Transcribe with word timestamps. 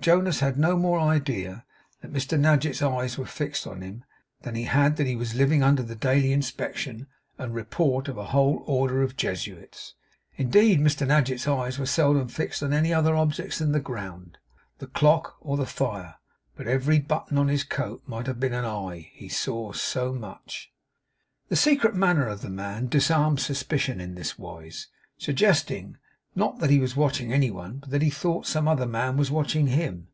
Jonas 0.00 0.40
had 0.40 0.56
no 0.58 0.76
more 0.78 0.98
idea 1.00 1.66
that 2.00 2.12
Mr 2.12 2.40
Nadgett's 2.40 2.80
eyes 2.80 3.18
were 3.18 3.26
fixed 3.26 3.66
on 3.66 3.82
him, 3.82 4.04
than 4.42 4.54
he 4.54 4.62
had 4.62 4.96
that 4.96 5.06
he 5.08 5.16
was 5.16 5.34
living 5.34 5.62
under 5.62 5.82
the 5.82 5.94
daily 5.96 6.32
inspection 6.32 7.08
and 7.36 7.52
report 7.52 8.06
of 8.08 8.16
a 8.16 8.26
whole 8.26 8.62
order 8.66 9.02
of 9.02 9.16
Jesuits. 9.18 9.96
Indeed 10.36 10.80
Mr 10.80 11.06
Nadgett's 11.06 11.46
eyes 11.48 11.78
were 11.78 11.84
seldom 11.84 12.28
fixed 12.28 12.62
on 12.62 12.72
any 12.72 12.90
other 12.94 13.14
objects 13.16 13.58
than 13.58 13.72
the 13.72 13.80
ground, 13.80 14.38
the 14.78 14.86
clock, 14.86 15.36
or 15.40 15.56
the 15.58 15.66
fire; 15.66 16.14
but 16.56 16.68
every 16.68 17.00
button 17.00 17.36
on 17.36 17.48
his 17.48 17.64
coat 17.64 18.02
might 18.06 18.28
have 18.28 18.40
been 18.40 18.54
an 18.54 18.64
eye, 18.64 19.10
he 19.12 19.28
saw 19.28 19.72
so 19.72 20.14
much. 20.14 20.72
The 21.50 21.56
secret 21.56 21.94
manner 21.94 22.28
of 22.28 22.40
the 22.40 22.48
man 22.50 22.86
disarmed 22.86 23.40
suspicion 23.40 24.00
in 24.00 24.14
this 24.14 24.38
wise; 24.38 24.86
suggesting, 25.18 25.98
not 26.34 26.60
that 26.60 26.70
he 26.70 26.78
was 26.78 26.94
watching 26.94 27.32
any 27.32 27.50
one, 27.50 27.78
but 27.78 27.90
that 27.90 28.02
he 28.02 28.10
thought 28.10 28.46
some 28.46 28.68
other 28.68 28.86
man 28.86 29.16
was 29.16 29.28
watching 29.28 29.66
him. 29.66 30.06